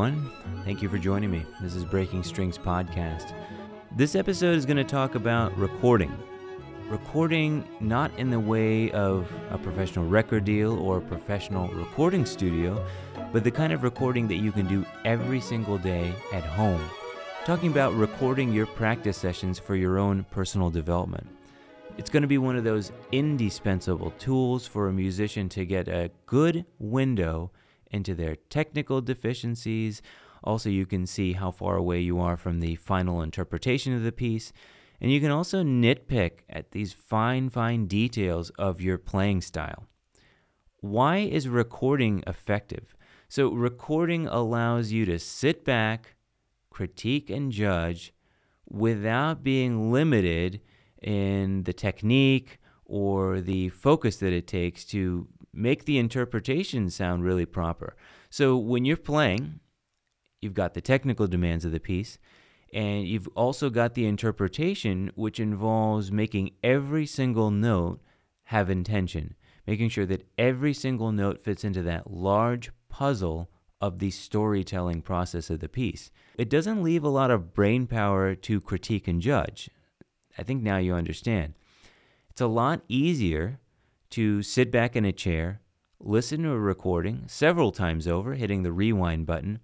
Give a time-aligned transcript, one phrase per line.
[0.00, 0.30] Everyone,
[0.64, 1.44] thank you for joining me.
[1.60, 3.34] This is Breaking Strings Podcast.
[3.96, 6.10] This episode is going to talk about recording.
[6.88, 12.82] Recording not in the way of a professional record deal or a professional recording studio,
[13.30, 16.80] but the kind of recording that you can do every single day at home.
[17.44, 21.26] Talking about recording your practice sessions for your own personal development.
[21.98, 26.10] It's going to be one of those indispensable tools for a musician to get a
[26.24, 27.50] good window
[27.90, 30.02] into their technical deficiencies.
[30.42, 34.12] Also, you can see how far away you are from the final interpretation of the
[34.12, 34.52] piece.
[35.00, 39.86] And you can also nitpick at these fine, fine details of your playing style.
[40.80, 42.96] Why is recording effective?
[43.28, 46.16] So, recording allows you to sit back,
[46.70, 48.12] critique, and judge
[48.68, 50.60] without being limited
[51.02, 57.46] in the technique or the focus that it takes to make the interpretation sound really
[57.46, 57.96] proper.
[58.28, 59.60] So when you're playing,
[60.40, 62.18] you've got the technical demands of the piece,
[62.72, 68.00] and you've also got the interpretation, which involves making every single note
[68.44, 69.34] have intention,
[69.66, 75.50] making sure that every single note fits into that large puzzle of the storytelling process
[75.50, 76.10] of the piece.
[76.36, 79.70] It doesn't leave a lot of brain power to critique and judge.
[80.38, 81.54] I think now you understand.
[82.28, 83.58] It's a lot easier
[84.10, 85.60] to sit back in a chair,
[85.98, 89.60] listen to a recording several times over, hitting the rewind button,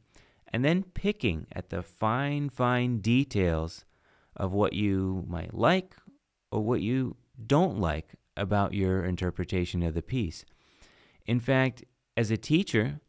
[0.52, 3.84] and then picking at the fine, fine details
[4.36, 5.96] of what you might like
[6.50, 10.44] or what you don't like about your interpretation of the piece.
[11.26, 11.84] In fact,
[12.16, 13.00] as a teacher,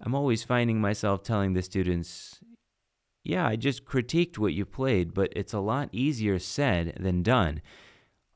[0.00, 2.40] I'm always finding myself telling the students,
[3.22, 7.62] yeah, I just critiqued what you played, but it's a lot easier said than done.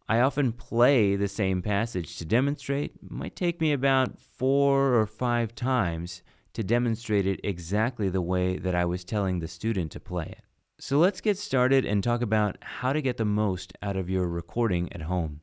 [0.08, 2.92] I often play the same passage to demonstrate.
[3.02, 6.22] It might take me about four or five times
[6.54, 10.44] to demonstrate it exactly the way that I was telling the student to play it.
[10.80, 14.26] So let's get started and talk about how to get the most out of your
[14.28, 15.40] recording at home.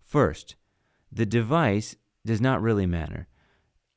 [0.00, 0.56] First,
[1.12, 1.94] the device
[2.26, 3.28] does not really matter.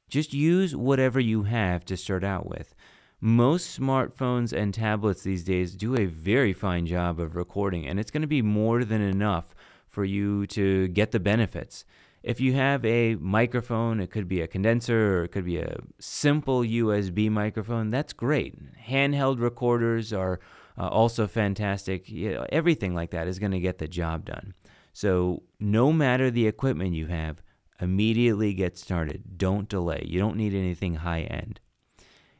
[0.09, 2.75] Just use whatever you have to start out with.
[3.19, 8.11] Most smartphones and tablets these days do a very fine job of recording, and it's
[8.11, 9.55] going to be more than enough
[9.93, 11.85] for you to get the benefits.
[12.23, 15.77] If you have a microphone, it could be a condenser or it could be a
[15.99, 18.57] simple USB microphone, that's great.
[18.87, 20.39] Handheld recorders are
[20.77, 22.09] uh, also fantastic.
[22.09, 24.55] You know, everything like that is going to get the job done.
[24.93, 27.43] So, no matter the equipment you have,
[27.79, 29.37] immediately get started.
[29.37, 30.03] Don't delay.
[30.07, 31.59] You don't need anything high end.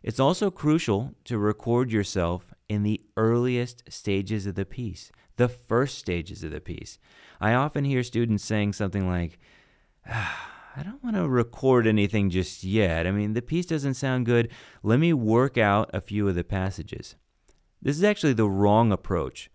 [0.02, 5.98] It's also crucial to record yourself in the earliest stages of the piece, the first
[5.98, 7.00] stages of the piece.
[7.42, 9.40] I often hear students saying something like,
[10.10, 13.06] ah, I don't want to record anything just yet.
[13.06, 14.50] I mean, the piece doesn't sound good.
[14.82, 17.16] Let me work out a few of the passages.
[17.82, 19.50] This is actually the wrong approach.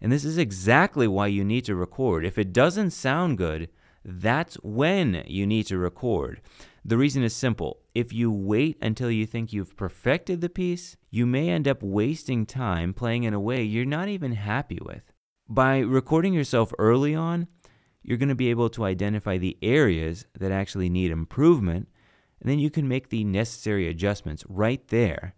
[0.00, 2.24] And this is exactly why you need to record.
[2.24, 3.68] If it doesn't sound good,
[4.04, 6.42] that's when you need to record.
[6.84, 7.80] The reason is simple.
[7.94, 12.44] If you wait until you think you've perfected the piece, you may end up wasting
[12.44, 15.13] time playing in a way you're not even happy with.
[15.48, 17.48] By recording yourself early on,
[18.02, 21.88] you're going to be able to identify the areas that actually need improvement,
[22.40, 25.34] and then you can make the necessary adjustments right there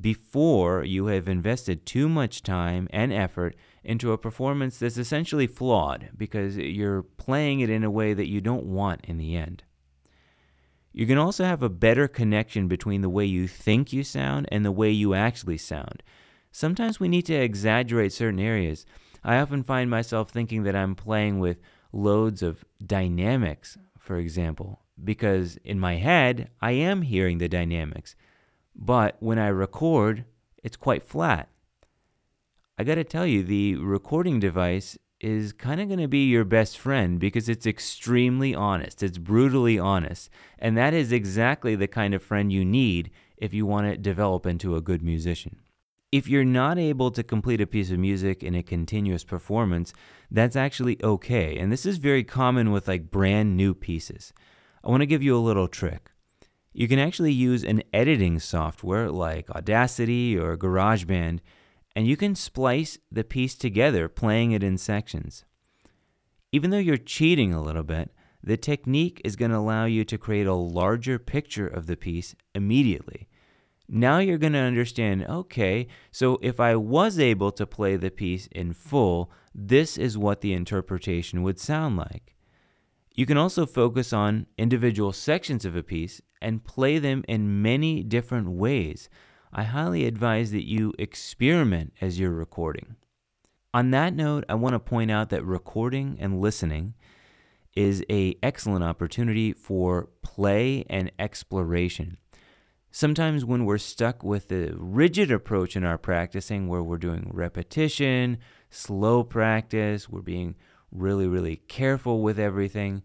[0.00, 3.54] before you have invested too much time and effort
[3.84, 8.40] into a performance that's essentially flawed because you're playing it in a way that you
[8.40, 9.62] don't want in the end.
[10.92, 14.64] You can also have a better connection between the way you think you sound and
[14.64, 16.02] the way you actually sound.
[16.50, 18.86] Sometimes we need to exaggerate certain areas.
[19.22, 21.58] I often find myself thinking that I'm playing with
[21.92, 28.16] loads of dynamics, for example, because in my head, I am hearing the dynamics.
[28.74, 30.24] But when I record,
[30.62, 31.48] it's quite flat.
[32.78, 36.44] I got to tell you, the recording device is kind of going to be your
[36.44, 39.02] best friend because it's extremely honest.
[39.02, 40.30] It's brutally honest.
[40.58, 44.46] And that is exactly the kind of friend you need if you want to develop
[44.46, 45.60] into a good musician.
[46.12, 49.92] If you're not able to complete a piece of music in a continuous performance,
[50.30, 51.56] that's actually okay.
[51.56, 54.32] And this is very common with like brand new pieces.
[54.82, 56.10] I want to give you a little trick.
[56.72, 61.40] You can actually use an editing software like Audacity or GarageBand
[61.96, 65.44] and you can splice the piece together playing it in sections.
[66.52, 68.10] Even though you're cheating a little bit,
[68.42, 72.34] the technique is going to allow you to create a larger picture of the piece
[72.54, 73.28] immediately.
[73.92, 78.46] Now you're going to understand okay, so if I was able to play the piece
[78.52, 82.36] in full, this is what the interpretation would sound like.
[83.16, 88.04] You can also focus on individual sections of a piece and play them in many
[88.04, 89.08] different ways
[89.52, 92.94] I highly advise that you experiment as you're recording.
[93.74, 96.94] On that note, I want to point out that recording and listening
[97.74, 102.18] is a excellent opportunity for play and exploration.
[102.92, 108.38] Sometimes when we're stuck with a rigid approach in our practicing where we're doing repetition,
[108.68, 110.56] slow practice, we're being
[110.90, 113.02] really really careful with everything,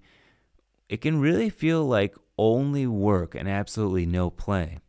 [0.89, 4.79] it can really feel like only work and absolutely no play.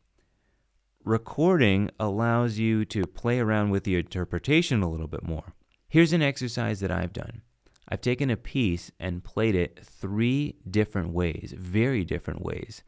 [1.05, 5.53] Recording allows you to play around with the interpretation a little bit more.
[5.89, 7.43] Here's an exercise that I've done.
[7.89, 12.83] I've taken a piece and played it three different ways, very different ways.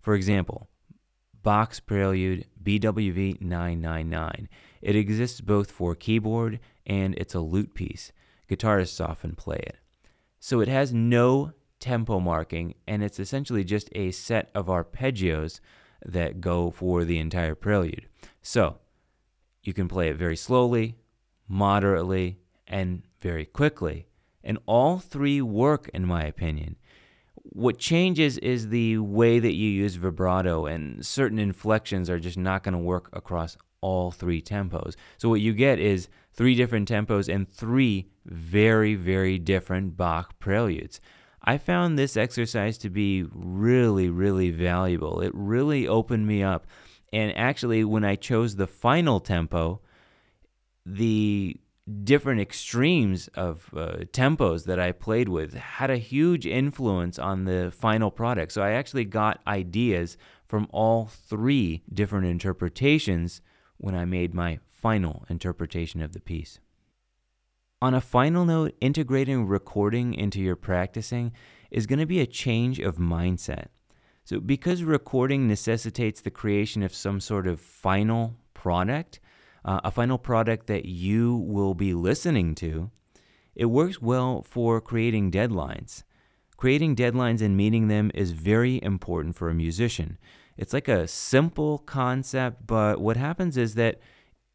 [0.00, 0.68] For example,
[1.46, 4.48] Bach's Prelude BWV 999.
[4.82, 8.10] It exists both for keyboard and it's a lute piece.
[8.50, 9.76] Guitarists often play it.
[10.40, 15.60] So it has no tempo marking, and it's essentially just a set of arpeggios
[16.04, 18.08] that go for the entire prelude.
[18.42, 18.78] So
[19.62, 20.96] you can play it very slowly,
[21.46, 24.08] moderately, and very quickly.
[24.42, 26.74] And all three work, in my opinion.
[27.50, 32.62] What changes is the way that you use vibrato, and certain inflections are just not
[32.62, 34.94] going to work across all three tempos.
[35.18, 41.00] So, what you get is three different tempos and three very, very different Bach preludes.
[41.42, 45.20] I found this exercise to be really, really valuable.
[45.20, 46.66] It really opened me up.
[47.12, 49.80] And actually, when I chose the final tempo,
[50.84, 51.56] the
[52.02, 57.70] different extremes of uh, tempos that I played with had a huge influence on the
[57.70, 58.52] final product.
[58.52, 60.16] So I actually got ideas
[60.46, 63.40] from all three different interpretations
[63.76, 66.58] when I made my final interpretation of the piece.
[67.82, 71.32] On a final note, integrating recording into your practicing
[71.70, 73.66] is going to be a change of mindset.
[74.24, 79.20] So, because recording necessitates the creation of some sort of final product,
[79.66, 82.90] uh, a final product that you will be listening to,
[83.54, 86.04] it works well for creating deadlines.
[86.56, 90.16] Creating deadlines and meeting them is very important for a musician.
[90.56, 94.00] It's like a simple concept, but what happens is that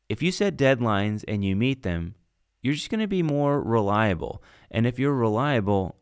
[0.10, 2.16] if you set deadlines and you meet them,
[2.62, 4.42] you're just going to be more reliable.
[4.72, 5.96] And if you're reliable,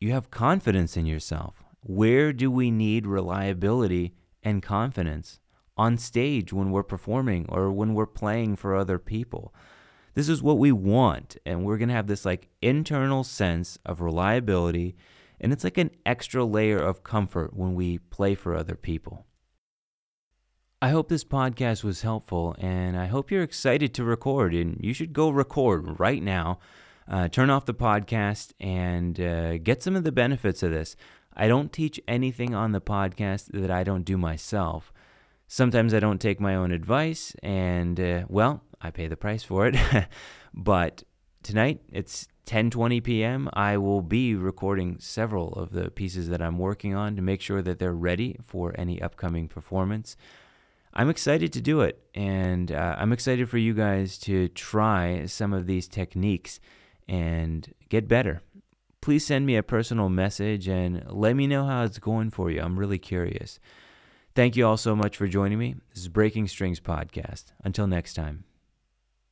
[0.00, 1.62] you have confidence in yourself.
[1.80, 5.38] Where do we need reliability and confidence?
[5.76, 9.52] On stage when we're performing or when we're playing for other people.
[10.14, 11.36] This is what we want.
[11.44, 14.96] And we're going to have this like internal sense of reliability.
[15.40, 19.26] And it's like an extra layer of comfort when we play for other people.
[20.80, 24.54] I hope this podcast was helpful, and I hope you're excited to record.
[24.54, 26.58] And you should go record right now.
[27.08, 30.94] Uh, turn off the podcast and uh, get some of the benefits of this.
[31.34, 34.92] I don't teach anything on the podcast that I don't do myself.
[35.46, 39.66] Sometimes I don't take my own advice, and uh, well, I pay the price for
[39.66, 39.76] it.
[40.54, 41.02] but
[41.42, 43.48] tonight it's 10:20 p.m.
[43.52, 47.62] I will be recording several of the pieces that I'm working on to make sure
[47.62, 50.16] that they're ready for any upcoming performance.
[50.92, 55.52] I'm excited to do it, and uh, I'm excited for you guys to try some
[55.52, 56.60] of these techniques
[57.08, 58.42] and get better.
[59.00, 62.62] Please send me a personal message and let me know how it's going for you.
[62.62, 63.58] I'm really curious.
[64.34, 65.76] Thank you all so much for joining me.
[65.90, 67.52] This is Breaking Strings Podcast.
[67.62, 68.42] Until next time.